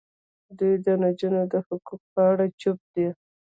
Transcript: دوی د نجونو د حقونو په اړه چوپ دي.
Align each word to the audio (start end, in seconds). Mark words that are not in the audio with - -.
دوی 0.57 0.73
د 0.85 0.87
نجونو 1.03 1.41
د 1.51 1.53
حقونو 1.67 2.05
په 2.13 2.19
اړه 2.31 2.45
چوپ 2.61 2.79
دي. 2.93 3.07